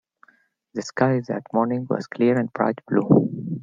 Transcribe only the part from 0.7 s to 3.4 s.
The sky that morning was clear and bright blue.